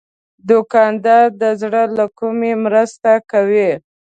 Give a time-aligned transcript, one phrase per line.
[0.49, 3.71] دوکاندار د زړه له کومي مرسته کوي.